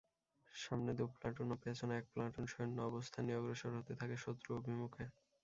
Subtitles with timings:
[0.53, 5.05] সামনে দু প্লাটুন ও পেছনে এক প্লাটুন সৈন্য অবস্থান নিয়ে অগ্রসর হতে থাকে শত্রু অভিমুখে।